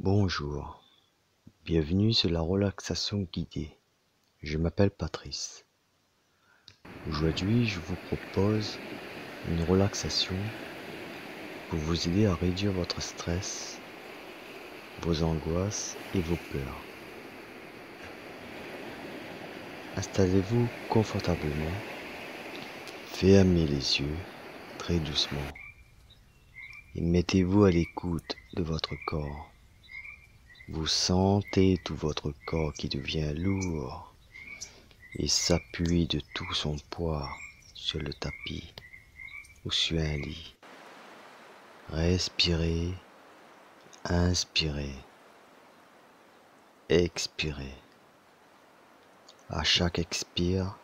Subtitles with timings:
[0.00, 0.80] Bonjour,
[1.64, 3.76] bienvenue sur la relaxation guidée.
[4.44, 5.66] Je m'appelle Patrice.
[7.04, 8.78] Aujourd'hui, je vous propose
[9.44, 10.52] une relaxation
[11.66, 13.82] pour vous aider à réduire votre stress,
[14.98, 16.86] vos angoisses et vos peurs.
[19.96, 21.82] Installez-vous confortablement,
[23.04, 24.20] fermez les yeux
[24.78, 25.52] très doucement
[26.94, 29.57] et mettez-vous à l'écoute de votre corps.
[30.70, 34.12] Vous sentez tout votre corps qui devient lourd
[35.14, 37.26] et s'appuie de tout son poids
[37.72, 38.74] sur le tapis
[39.64, 40.54] ou sur un lit.
[41.88, 42.92] Respirez,
[44.04, 44.94] inspirez,
[46.90, 47.74] expirez.
[49.48, 50.76] À chaque expire,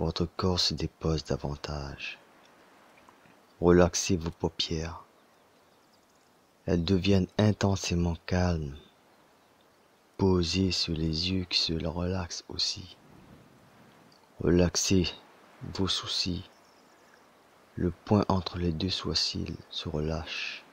[0.00, 2.18] votre corps se dépose davantage.
[3.60, 5.05] Relaxez vos paupières
[6.66, 8.76] elles deviennent intensément calmes,
[10.16, 12.96] posées sur les yeux qui se relaxent aussi.
[14.40, 15.06] Relaxez
[15.74, 16.50] vos soucis.
[17.76, 20.64] Le point entre les deux sourcils se relâche.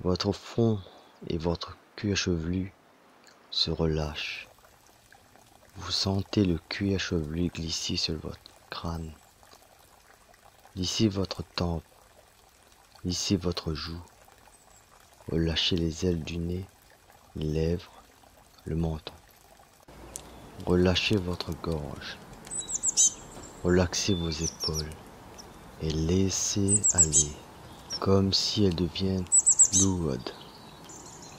[0.00, 0.80] Votre front
[1.28, 2.72] et votre cuir chevelu
[3.50, 4.48] se relâchent.
[5.76, 9.12] Vous sentez le cuir chevelu glisser sur votre crâne.
[10.76, 11.84] Lissez votre tempe.
[13.04, 14.00] Lissez votre joue.
[15.32, 16.64] Relâchez les ailes du nez,
[17.34, 18.04] les lèvres,
[18.64, 19.12] le menton.
[20.66, 22.16] Relâchez votre gorge.
[23.64, 24.90] Relaxez vos épaules
[25.82, 27.32] et laissez aller
[27.98, 29.24] comme si elles deviennent
[29.80, 30.30] lourdes,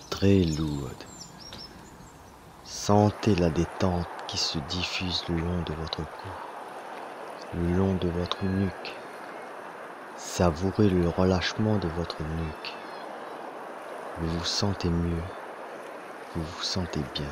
[0.10, 1.06] très lourdes.
[2.66, 6.30] Sentez la détente qui se diffuse le long de votre cou,
[7.54, 8.94] le long de votre nuque.
[10.18, 12.87] Savourez le relâchement de votre nuque.
[14.20, 15.24] Vous vous sentez mieux.
[16.34, 17.32] Vous vous sentez bien.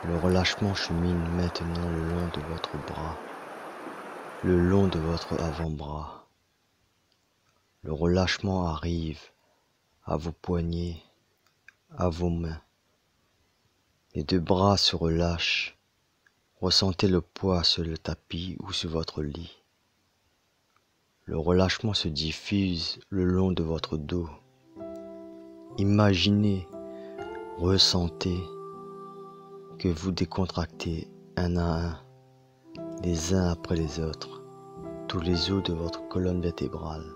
[0.00, 3.22] Le relâchement chemine maintenant le long de votre bras,
[4.40, 6.26] le long de votre avant-bras.
[7.82, 9.20] Le relâchement arrive
[10.06, 11.02] à vos poignets,
[11.90, 12.62] à vos mains.
[14.14, 15.76] Les deux bras se relâchent.
[16.62, 19.59] Ressentez le poids sur le tapis ou sur votre lit.
[21.30, 24.28] Le relâchement se diffuse le long de votre dos.
[25.78, 26.66] Imaginez,
[27.56, 28.36] ressentez
[29.78, 32.00] que vous décontractez un à un,
[33.04, 34.42] les uns après les autres,
[35.06, 37.06] tous les os de votre colonne vertébrale.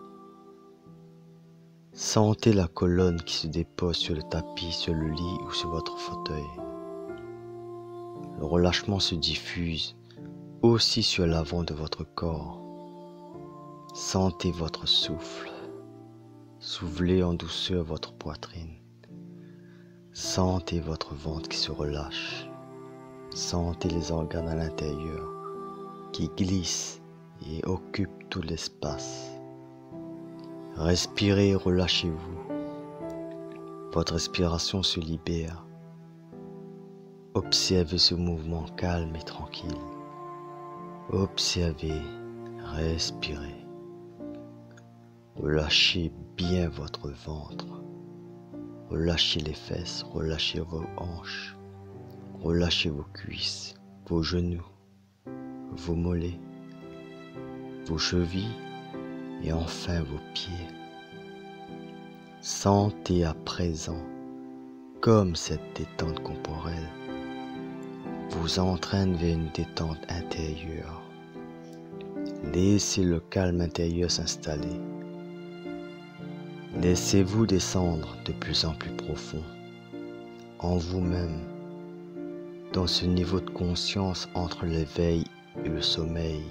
[1.92, 5.98] Sentez la colonne qui se dépose sur le tapis, sur le lit ou sur votre
[5.98, 6.46] fauteuil.
[8.38, 9.96] Le relâchement se diffuse
[10.62, 12.63] aussi sur l'avant de votre corps.
[13.94, 15.52] Sentez votre souffle.
[16.58, 18.74] Soufflez en douceur votre poitrine.
[20.12, 22.50] Sentez votre ventre qui se relâche.
[23.30, 25.28] Sentez les organes à l'intérieur
[26.12, 27.00] qui glissent
[27.48, 29.30] et occupent tout l'espace.
[30.74, 32.40] Respirez, relâchez-vous.
[33.92, 35.64] Votre respiration se libère.
[37.34, 39.78] Observez ce mouvement calme et tranquille.
[41.12, 42.02] Observez,
[42.58, 43.63] respirez.
[45.36, 47.82] Relâchez bien votre ventre.
[48.88, 51.56] Relâchez les fesses, relâchez vos hanches,
[52.40, 53.74] relâchez vos cuisses,
[54.06, 54.64] vos genoux,
[55.72, 56.38] vos mollets,
[57.86, 58.56] vos chevilles
[59.42, 60.68] et enfin vos pieds.
[62.40, 64.02] Sentez à présent
[65.00, 66.88] comme cette détente corporelle
[68.30, 71.02] vous entraîne vers une détente intérieure.
[72.52, 74.80] Laissez le calme intérieur s'installer.
[76.82, 79.42] Laissez-vous descendre de plus en plus profond
[80.58, 81.40] en vous-même,
[82.72, 85.24] dans ce niveau de conscience entre l'éveil
[85.64, 86.42] et le sommeil.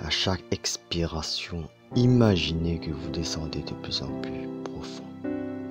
[0.00, 5.04] À chaque expiration, imaginez que vous descendez de plus en plus profond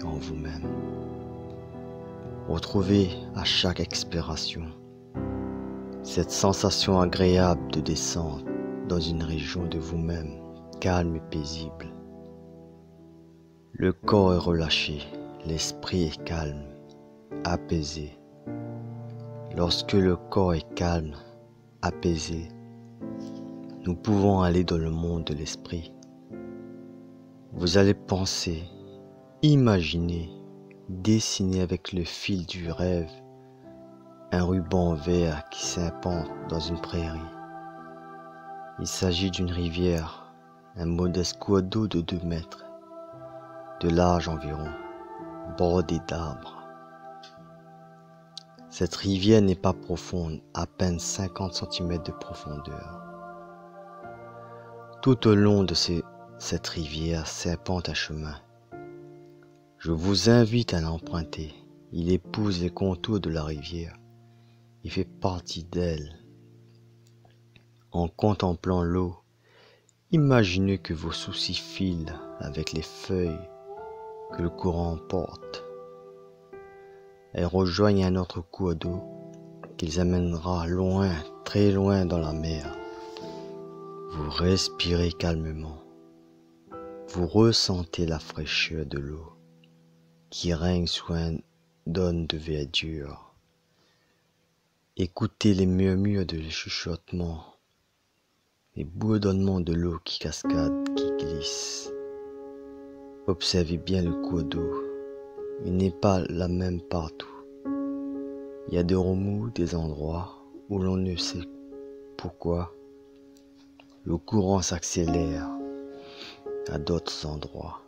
[0.04, 0.68] en vous-même.
[2.50, 4.66] Retrouvez à chaque expiration
[6.04, 8.44] cette sensation agréable de descente
[8.90, 10.42] dans une région de vous-même
[10.82, 11.97] calme et paisible.
[13.74, 15.00] Le corps est relâché,
[15.46, 16.64] l'esprit est calme,
[17.44, 18.18] apaisé.
[19.56, 21.16] Lorsque le corps est calme,
[21.82, 22.48] apaisé,
[23.86, 25.94] nous pouvons aller dans le monde de l'esprit.
[27.54, 28.64] Vous allez penser,
[29.44, 30.30] imaginer,
[30.90, 33.12] dessiner avec le fil du rêve
[34.32, 37.20] un ruban vert qui s'impente dans une prairie.
[38.80, 40.34] Il s'agit d'une rivière,
[40.76, 42.67] un modeste cours d'eau de deux mètres
[43.80, 44.72] de large environ,
[45.58, 46.64] bordée d'arbres.
[48.72, 53.04] Cette rivière n'est pas profonde, à peine 50 cm de profondeur.
[55.04, 58.36] Tout au long de cette rivière serpente un chemin.
[59.78, 61.54] Je vous invite à l'emprunter.
[61.92, 63.96] Il épouse les contours de la rivière.
[64.84, 66.18] Il fait partie d'elle.
[67.92, 69.18] En contemplant l'eau,
[70.12, 73.50] imaginez que vos soucis filent avec les feuilles
[74.32, 75.64] que le courant porte.
[77.34, 79.02] Elles rejoignent un autre cours d'eau
[79.78, 81.12] qu'ils amènera loin,
[81.46, 82.76] très loin dans la mer.
[84.12, 85.82] Vous respirez calmement.
[87.10, 89.34] Vous ressentez la fraîcheur de l'eau
[90.30, 91.38] qui règne sous un
[91.86, 93.34] dône de verdure.
[94.98, 97.46] Écoutez les murmures de chuchotements,
[98.76, 101.92] les bourdonnements de l'eau qui cascade, qui glisse.
[103.28, 104.72] Observez bien le cours d'eau.
[105.66, 107.28] Il n'est pas la même partout.
[108.70, 110.30] Il y a des remous, des endroits
[110.70, 111.44] où l'on ne sait
[112.16, 112.72] pourquoi.
[114.06, 115.50] Le courant s'accélère.
[116.70, 117.82] À d'autres endroits,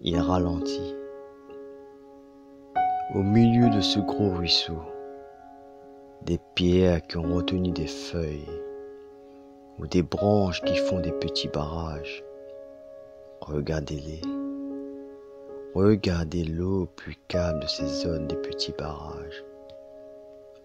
[0.00, 0.94] il ralentit.
[3.16, 4.78] Au milieu de ce gros ruisseau,
[6.24, 8.62] des pierres qui ont retenu des feuilles
[9.80, 12.22] ou des branches qui font des petits barrages.
[13.40, 14.41] Regardez-les.
[15.74, 19.42] Regardez l'eau plus calme de ces zones des petits barrages.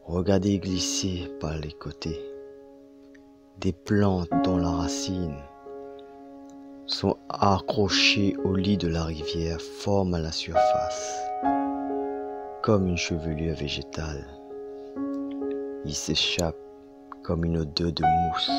[0.03, 2.19] Regardez glisser par les côtés
[3.59, 5.37] des plantes dont la racine
[6.85, 11.17] sont accrochées au lit de la rivière forment à la surface
[12.61, 14.27] comme une chevelure végétale.
[15.85, 16.57] Il s'échappe
[17.23, 18.51] comme une odeur de mousse.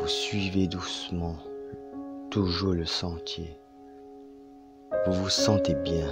[0.00, 1.36] Vous suivez doucement,
[2.30, 3.58] toujours le sentier.
[5.06, 6.06] Vous vous sentez bien,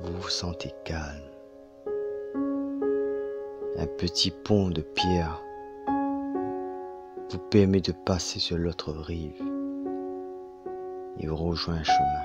[0.00, 1.28] vous vous sentez calme.
[3.76, 5.42] Un petit pont de pierre
[7.28, 9.42] vous permet de passer sur l'autre rive
[11.18, 12.22] et vous rejoint un chemin.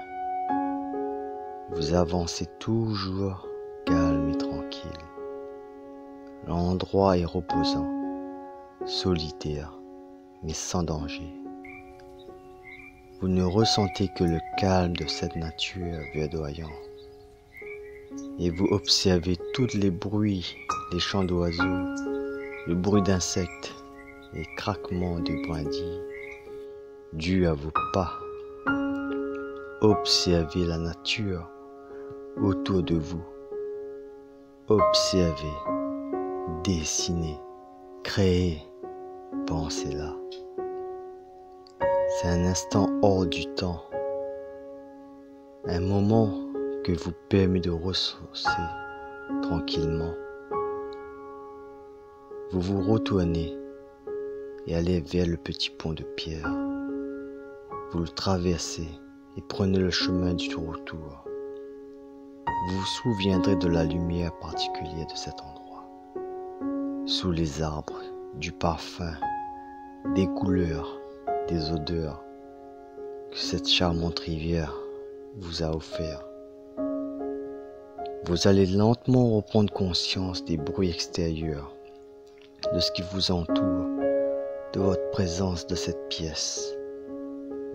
[1.71, 3.49] Vous avancez toujours
[3.85, 4.91] calme et tranquille.
[6.47, 7.89] L'endroit est reposant,
[8.85, 9.73] solitaire,
[10.41, 11.36] mais sans danger.
[13.19, 16.71] Vous ne ressentez que le calme de cette nature verdoyante.
[18.39, 20.55] Et vous observez tous les bruits,
[20.91, 21.63] les chants d'oiseaux,
[22.67, 23.73] le bruit d'insectes,
[24.33, 26.01] les craquements de brindilles,
[27.13, 28.13] dû à vos pas.
[29.81, 31.49] Observez la nature
[32.41, 33.23] autour de vous
[34.69, 35.57] Observez,
[36.65, 37.39] dessinez,
[38.03, 38.61] créez,
[39.45, 40.13] pensez-là.
[42.07, 43.83] C'est un instant hors du temps,
[45.65, 46.29] un moment
[46.83, 48.49] que vous permet de ressourcer
[49.41, 50.13] tranquillement.
[52.51, 53.55] Vous vous retournez
[54.65, 56.49] et allez vers le petit pont de pierre.
[57.91, 58.87] Vous le traversez
[59.37, 61.27] et prenez le chemin du retour
[62.67, 65.87] vous vous souviendrez de la lumière particulière de cet endroit.
[67.05, 68.01] Sous les arbres,
[68.35, 69.13] du parfum,
[70.15, 70.99] des couleurs,
[71.47, 72.23] des odeurs
[73.31, 74.73] que cette charmante rivière
[75.37, 76.23] vous a offert.
[78.25, 81.73] Vous allez lentement reprendre conscience des bruits extérieurs,
[82.73, 83.85] de ce qui vous entoure,
[84.73, 86.75] de votre présence de cette pièce.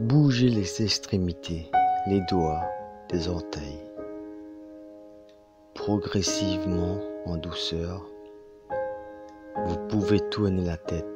[0.01, 1.71] Bougez les extrémités,
[2.09, 2.63] les doigts,
[3.11, 3.93] des orteils
[5.75, 8.07] progressivement en douceur.
[9.67, 11.07] Vous pouvez tourner la tête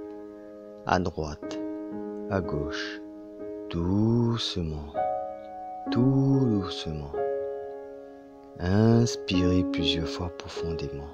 [0.87, 1.61] à droite,
[2.31, 3.01] à gauche,
[3.71, 4.93] doucement,
[5.93, 7.13] tout doucement.
[8.59, 11.11] Inspirez plusieurs fois profondément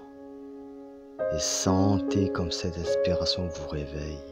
[1.35, 4.25] et sentez comme cette inspiration vous réveille.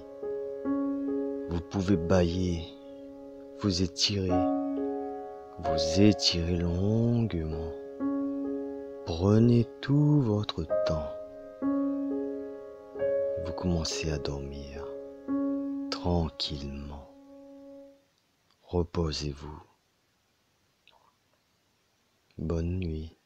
[1.50, 2.62] Vous pouvez bailler,
[3.58, 4.30] vous étirer,
[5.58, 7.72] vous étirer longuement.
[9.04, 11.10] Prenez tout votre temps.
[13.44, 14.79] Vous commencez à dormir
[16.00, 17.06] tranquillement.
[18.62, 19.62] Reposez-vous.
[22.38, 23.19] Bonne nuit.